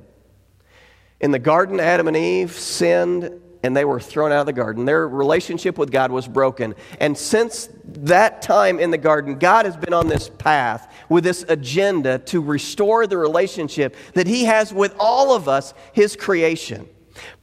[1.19, 4.85] In the garden, Adam and Eve sinned and they were thrown out of the garden.
[4.85, 6.75] Their relationship with God was broken.
[6.99, 11.43] And since that time in the garden, God has been on this path with this
[11.47, 16.87] agenda to restore the relationship that He has with all of us, His creation.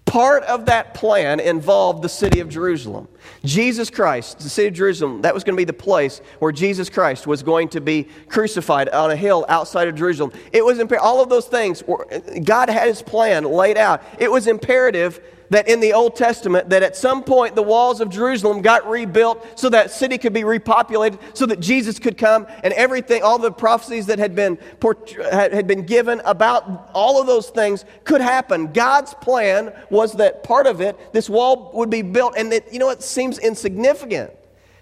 [0.07, 3.09] Part of that plan involved the city of Jerusalem.
[3.45, 6.89] Jesus Christ, the city of Jerusalem, that was going to be the place where Jesus
[6.89, 10.33] Christ was going to be crucified on a hill outside of Jerusalem.
[10.53, 11.83] It was all of those things,
[12.45, 14.01] God had his plan laid out.
[14.19, 18.09] It was imperative that in the Old Testament that at some point the walls of
[18.09, 22.73] Jerusalem got rebuilt so that city could be repopulated, so that Jesus could come, and
[22.75, 24.59] everything, all the prophecies that had been
[25.31, 28.73] had been given about all of those things could happen.
[28.73, 32.79] God's plan was that part of it, this wall would be built, and that you
[32.79, 34.31] know it seems insignificant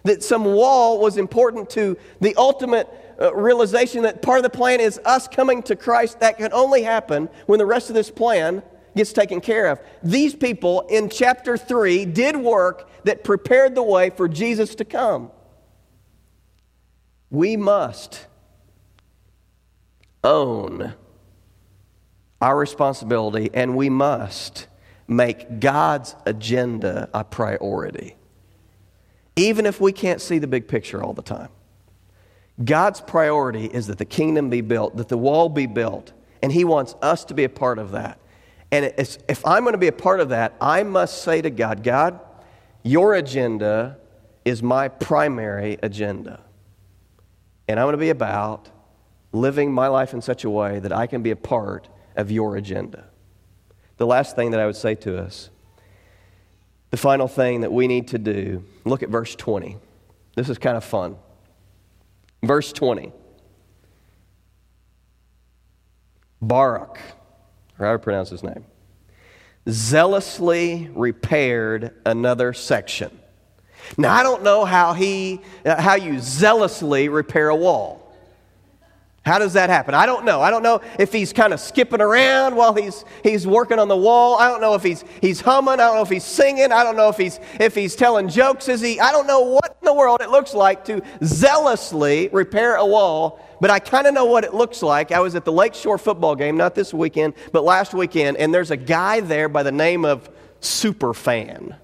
[0.05, 2.89] that some wall was important to the ultimate
[3.21, 6.21] uh, realization that part of the plan is us coming to Christ.
[6.21, 8.63] That can only happen when the rest of this plan
[8.97, 9.81] gets taken care of.
[10.03, 15.31] These people in chapter 3 did work that prepared the way for Jesus to come.
[17.31, 18.27] We must
[20.23, 20.95] own
[22.41, 24.67] our responsibility and we must
[25.07, 28.17] make God's agenda a priority,
[29.37, 31.49] even if we can't see the big picture all the time.
[32.63, 36.65] God's priority is that the kingdom be built, that the wall be built, and He
[36.65, 38.19] wants us to be a part of that.
[38.75, 41.85] And if I'm going to be a part of that, I must say to God,
[41.85, 42.19] God,
[42.83, 43.99] your agenda
[44.45, 46.41] is my primary agenda.
[47.69, 48.69] And I'm going to be about
[49.31, 52.57] living my life in such a way that I can be a part of your
[52.57, 53.05] agenda.
[53.99, 55.51] The last thing that I would say to us,
[56.91, 59.77] the final thing that we need to do, look at verse 20.
[60.35, 61.15] This is kind of fun.
[62.43, 63.13] Verse 20.
[66.43, 66.99] Baruch,
[67.79, 68.65] or how to pronounce his name,
[69.69, 73.11] zealously repaired another section.
[73.99, 78.04] Now, I don't know how, he, how you zealously repair a wall.
[79.25, 79.95] How does that happen?
[79.95, 80.43] I don't know.
[80.43, 83.97] I don't know if he's kind of skipping around while he's, he's working on the
[83.97, 84.37] wall.
[84.39, 85.75] I don't know if he's, he's humming.
[85.75, 86.71] I don't know if he's singing.
[86.73, 88.69] I don't know if he's, if he's telling jokes.
[88.69, 89.01] Is he?
[89.01, 93.41] I don't know what in the world it looks like to zealously repair a wall,
[93.63, 95.11] but I kind of know what it looks like.
[95.11, 98.71] I was at the Lakeshore football game, not this weekend, but last weekend, and there's
[98.71, 100.29] a guy there by the name of
[100.61, 101.77] Superfan.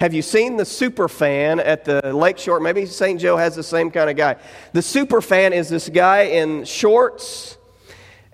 [0.00, 2.58] Have you seen the super fan at the lakeshore?
[2.58, 3.20] Maybe St.
[3.20, 4.36] Joe has the same kind of guy.
[4.72, 7.58] The super fan is this guy in shorts,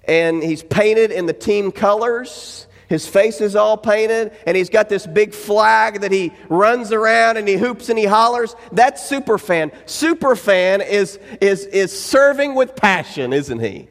[0.05, 2.69] and he's painted in the team colors.
[2.89, 7.37] His face is all painted, and he's got this big flag that he runs around
[7.37, 8.55] and he hoops and he hollers.
[8.71, 9.73] That's super fan.
[9.87, 13.89] Super fan is, is, is serving with passion, isn't he?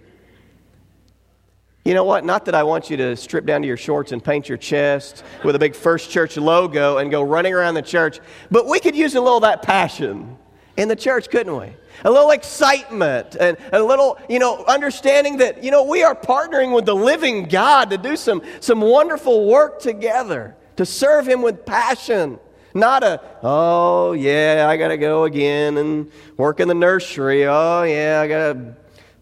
[1.85, 2.25] You know what?
[2.25, 5.23] Not that I want you to strip down to your shorts and paint your chest
[5.43, 8.19] with a big First Church logo and go running around the church,
[8.49, 10.35] but we could use a little of that passion
[10.77, 11.69] in the church, couldn't we?
[12.03, 16.73] A little excitement and a little, you know, understanding that, you know, we are partnering
[16.73, 21.67] with the living God to do some, some wonderful work together, to serve Him with
[21.67, 22.39] passion.
[22.73, 27.45] Not a, oh, yeah, I got to go again and work in the nursery.
[27.45, 28.75] Oh, yeah, I got to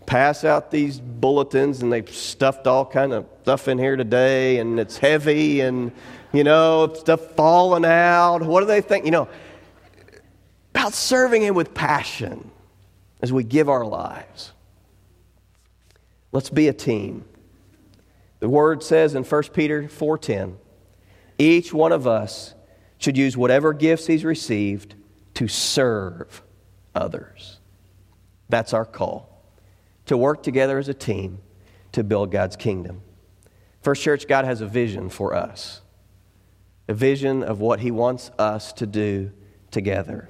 [0.06, 4.80] pass out these bulletins and they've stuffed all kind of stuff in here today and
[4.80, 5.92] it's heavy and
[6.32, 8.42] you know stuff falling out.
[8.42, 9.06] What do they think?
[9.06, 9.28] You know
[10.74, 12.50] about serving him with passion
[13.22, 14.52] as we give our lives.
[16.32, 17.26] Let's be a team.
[18.40, 20.56] The word says in 1 peter 4.10
[21.40, 22.54] each one of us
[22.98, 24.96] should use whatever gifts he's received
[25.34, 26.44] to serve
[26.94, 27.60] others.
[28.50, 29.33] That's our call
[30.06, 31.40] to work together as a team
[31.94, 33.02] to build God's kingdom.
[33.82, 35.82] First Church, God has a vision for us,
[36.88, 39.32] a vision of what He wants us to do
[39.72, 40.30] together.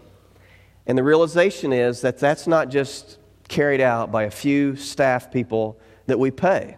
[0.85, 5.79] And the realization is that that's not just carried out by a few staff people
[6.07, 6.77] that we pay.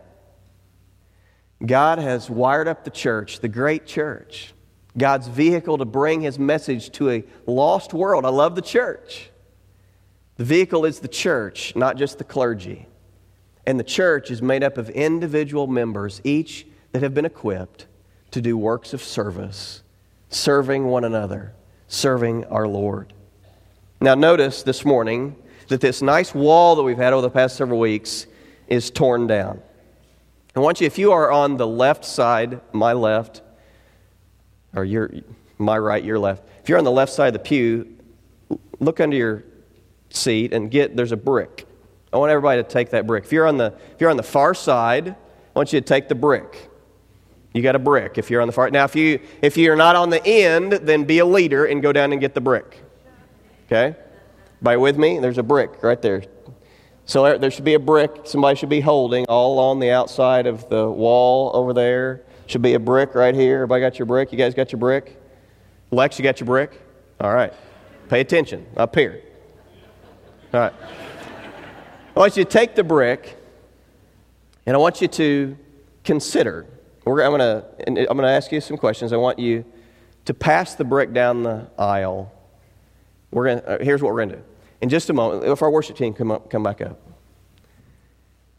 [1.66, 4.54] God has wired up the church, the great church,
[4.98, 8.26] God's vehicle to bring His message to a lost world.
[8.26, 9.32] I love the church.
[10.38, 12.88] The vehicle is the church, not just the clergy.
[13.65, 17.88] And the church is made up of individual members, each that have been equipped
[18.32, 19.82] to do works of service,
[20.30, 21.54] serving one another,
[21.88, 23.13] serving our Lord.
[24.02, 25.36] Now, notice this morning
[25.69, 28.28] that this nice wall that we've had over the past several weeks
[28.67, 29.62] is torn down.
[30.56, 33.41] I want you, if you are on the left side, my left,
[34.76, 35.12] or your,
[35.58, 37.98] my right, your left, if you're on the left side of the pew,
[38.80, 39.43] look under your
[40.15, 41.67] seat and get, there's a brick.
[42.12, 43.25] I want everybody to take that brick.
[43.25, 45.16] If you're on the, if you're on the far side, I
[45.59, 46.70] want you to take the brick.
[47.53, 48.70] You got a brick if you're on the far.
[48.70, 51.93] Now, if you if you're not on the end, then be a leader and go
[51.93, 52.84] down and get the brick.
[53.68, 53.95] Okay,
[54.61, 55.20] by with me?
[55.20, 56.24] There's a brick right there.
[57.05, 58.22] So there should be a brick.
[58.26, 62.24] Somebody should be holding all on the outside of the wall over there.
[62.47, 63.55] Should be a brick right here.
[63.55, 64.34] Everybody got your brick?
[64.34, 65.18] You guys got your brick?
[65.91, 66.72] Lex, you got your brick?
[67.22, 67.53] All right.
[68.09, 69.22] Pay attention up here.
[70.56, 70.74] All right.
[72.16, 73.36] I want you to take the brick
[74.66, 75.58] and I want you to
[76.06, 76.66] consider
[77.03, 79.12] we're, I'm going to I'm to ask you some questions.
[79.12, 79.66] I want you
[80.24, 82.32] to pass the brick down the aisle.
[83.32, 84.43] We're going uh, here's what we're going to do.
[84.80, 87.01] In just a moment, if our worship team come, up, come back up.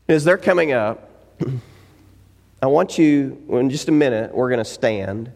[0.07, 1.11] As they're coming up,
[2.62, 5.32] I want you, in just a minute, we're going to stand.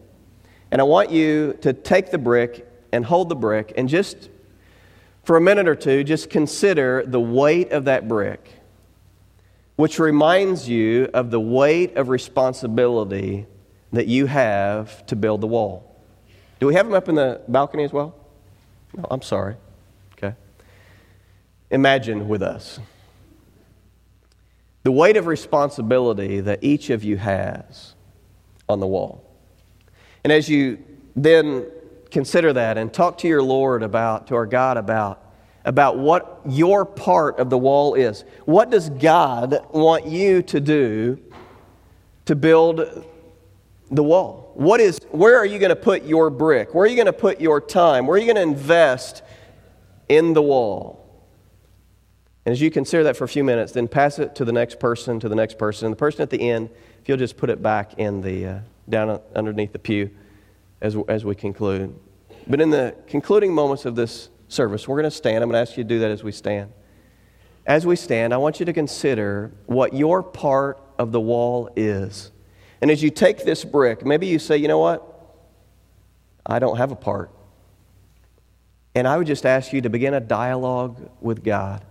[0.69, 4.29] And I want you to take the brick and hold the brick and just,
[5.23, 8.53] for a minute or two, just consider the weight of that brick,
[9.75, 13.45] which reminds you of the weight of responsibility
[13.93, 15.95] that you have to build the wall.
[16.59, 18.15] Do we have them up in the balcony as well?
[18.95, 19.55] No, I'm sorry.
[20.13, 20.35] Okay.
[21.69, 22.79] Imagine with us
[24.83, 27.93] the weight of responsibility that each of you has
[28.67, 29.23] on the wall.
[30.23, 30.83] And as you
[31.15, 31.65] then
[32.11, 35.23] consider that and talk to your Lord about, to our God about,
[35.65, 38.23] about what your part of the wall is.
[38.45, 41.19] What does God want you to do
[42.25, 43.05] to build
[43.89, 44.51] the wall?
[44.55, 46.73] What is, where are you going to put your brick?
[46.73, 48.05] Where are you going to put your time?
[48.05, 49.23] Where are you going to invest
[50.09, 50.97] in the wall?
[52.45, 54.79] And as you consider that for a few minutes, then pass it to the next
[54.79, 55.85] person, to the next person.
[55.85, 56.69] And the person at the end,
[57.01, 58.59] if you'll just put it back in the, uh,
[58.89, 60.09] down underneath the pew
[60.81, 61.95] as, as we conclude.
[62.47, 65.43] But in the concluding moments of this service, we're going to stand.
[65.43, 66.71] I'm going to ask you to do that as we stand.
[67.65, 72.31] As we stand, I want you to consider what your part of the wall is.
[72.81, 75.07] And as you take this brick, maybe you say, you know what?
[76.45, 77.29] I don't have a part.
[78.95, 81.85] And I would just ask you to begin a dialogue with God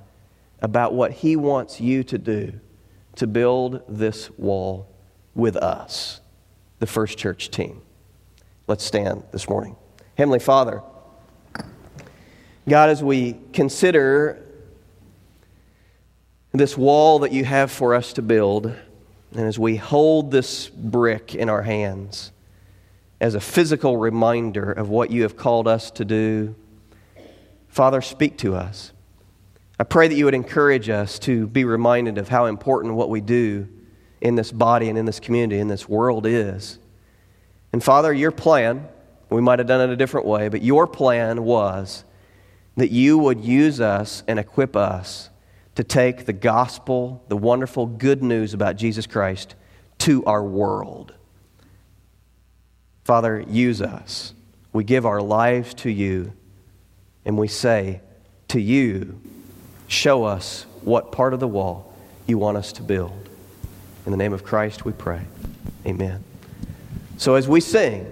[0.61, 2.61] about what He wants you to do
[3.17, 4.89] to build this wall
[5.35, 6.21] with us,
[6.79, 7.83] the First Church team.
[8.71, 9.75] Let's stand this morning.
[10.17, 10.81] Heavenly Father,
[12.69, 14.47] God, as we consider
[16.53, 21.35] this wall that you have for us to build, and as we hold this brick
[21.35, 22.31] in our hands
[23.21, 26.55] as a physical reminder of what you have called us to do,
[27.67, 28.93] Father, speak to us.
[29.81, 33.21] I pray that you would encourage us to be reminded of how important what we
[33.21, 33.67] do
[34.21, 36.79] in this body and in this community, in this world is.
[37.73, 38.89] And Father, your plan,
[39.29, 42.05] we might have done it a different way, but your plan was
[42.77, 45.31] that you would use us and equip us
[45.75, 49.55] to take the gospel, the wonderful good news about Jesus Christ,
[49.99, 51.15] to our world.
[53.05, 54.35] Father, use us.
[54.73, 56.33] We give our lives to you,
[57.25, 58.01] and we say,
[58.49, 59.21] To you
[59.91, 61.93] Show us what part of the wall
[62.25, 63.29] you want us to build.
[64.07, 65.23] In the name of Christ, we pray.
[65.85, 66.23] Amen.
[67.21, 68.11] So as we sing,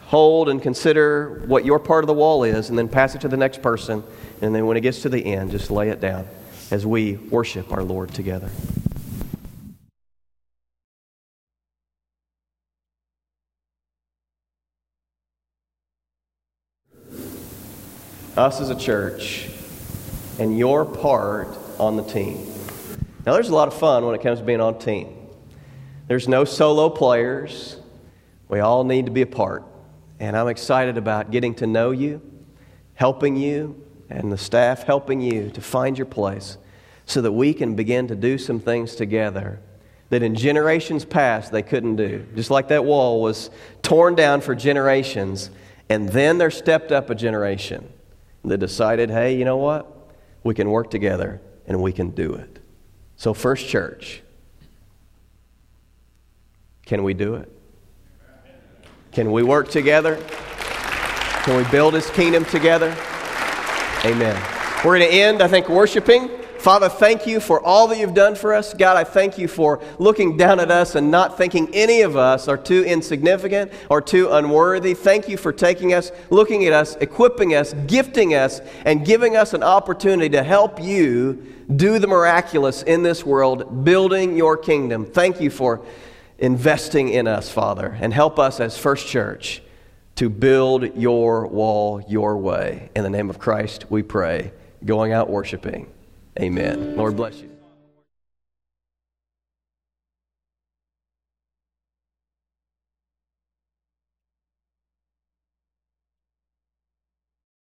[0.00, 3.28] hold and consider what your part of the wall is, and then pass it to
[3.28, 4.02] the next person.
[4.42, 6.26] And then when it gets to the end, just lay it down
[6.72, 8.50] as we worship our Lord together.
[18.36, 19.48] Us as a church
[20.40, 22.52] and your part on the team.
[23.24, 25.14] Now, there's a lot of fun when it comes to being on a team.
[26.08, 27.76] There's no solo players.
[28.50, 29.64] We all need to be a part.
[30.18, 32.20] And I'm excited about getting to know you,
[32.92, 36.58] helping you, and the staff helping you to find your place
[37.06, 39.60] so that we can begin to do some things together
[40.10, 42.26] that in generations past they couldn't do.
[42.34, 43.48] Just like that wall was
[43.80, 45.50] torn down for generations,
[45.88, 47.90] and then there stepped up a generation
[48.44, 50.00] that decided, hey, you know what?
[50.42, 52.58] we can work together and we can do it.
[53.16, 54.22] So, First Church,
[56.86, 57.50] can we do it?
[59.12, 60.16] Can we work together?
[61.42, 62.94] Can we build His kingdom together?
[64.04, 64.40] Amen.
[64.84, 66.30] We're going to end, I think, worshiping.
[66.58, 68.72] Father, thank you for all that you've done for us.
[68.72, 72.48] God, I thank you for looking down at us and not thinking any of us
[72.48, 74.94] are too insignificant or too unworthy.
[74.94, 79.54] Thank you for taking us, looking at us, equipping us, gifting us, and giving us
[79.54, 85.06] an opportunity to help you do the miraculous in this world, building your kingdom.
[85.06, 85.80] Thank you for
[86.40, 89.62] investing in us, Father, and help us as First Church
[90.16, 92.90] to build your wall your way.
[92.96, 94.52] In the name of Christ, we pray,
[94.84, 95.90] going out worshiping.
[96.38, 96.96] Amen.
[96.96, 97.49] Lord bless you.